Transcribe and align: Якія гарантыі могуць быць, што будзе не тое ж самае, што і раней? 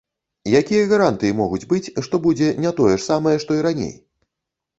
Якія 0.59 0.87
гарантыі 0.91 1.35
могуць 1.41 1.67
быць, 1.73 1.91
што 2.07 2.21
будзе 2.25 2.49
не 2.65 2.73
тое 2.81 2.89
ж 2.95 2.99
самае, 3.11 3.37
што 3.45 3.51
і 3.61 3.63
раней? 3.69 3.95